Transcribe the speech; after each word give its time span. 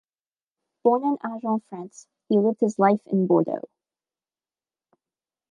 Born 0.83 1.03
in 1.03 1.17
Agen, 1.23 1.59
France, 1.69 2.07
he 2.27 2.39
lived 2.39 2.59
his 2.59 2.79
life 2.79 3.01
in 3.05 3.27
Bordeaux. 3.27 3.69